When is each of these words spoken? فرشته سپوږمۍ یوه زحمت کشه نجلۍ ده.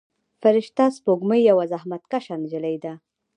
فرشته 0.41 0.83
سپوږمۍ 0.95 1.41
یوه 1.49 1.65
زحمت 1.71 2.03
کشه 2.11 2.35
نجلۍ 2.41 2.75
ده. 2.83 2.93